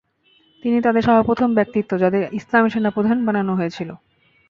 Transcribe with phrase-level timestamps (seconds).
[0.63, 3.89] তিনি তাদের সর্বপ্রথম ব্যক্তিত্ব, যাদের ইসলামে সেনাপ্রধান বানানো হয়েছিল।